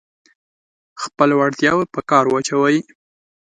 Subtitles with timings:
[1.03, 2.77] خپلې وړتیاوې په کار واچوئ.